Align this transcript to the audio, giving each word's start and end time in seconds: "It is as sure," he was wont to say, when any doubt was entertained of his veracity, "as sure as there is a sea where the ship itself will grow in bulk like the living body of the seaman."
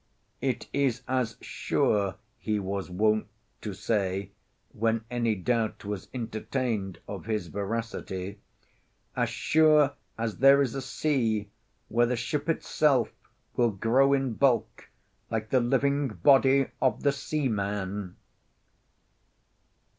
"It 0.41 0.67
is 0.73 1.03
as 1.07 1.37
sure," 1.41 2.15
he 2.39 2.57
was 2.57 2.89
wont 2.89 3.27
to 3.61 3.71
say, 3.75 4.31
when 4.73 5.05
any 5.11 5.35
doubt 5.35 5.85
was 5.85 6.07
entertained 6.11 6.97
of 7.07 7.27
his 7.27 7.49
veracity, 7.49 8.39
"as 9.15 9.29
sure 9.29 9.93
as 10.17 10.37
there 10.39 10.59
is 10.63 10.73
a 10.73 10.81
sea 10.81 11.51
where 11.87 12.07
the 12.07 12.15
ship 12.15 12.49
itself 12.49 13.11
will 13.55 13.69
grow 13.69 14.11
in 14.13 14.33
bulk 14.33 14.89
like 15.29 15.51
the 15.51 15.59
living 15.59 16.07
body 16.07 16.71
of 16.81 17.03
the 17.03 17.11
seaman." 17.11 18.15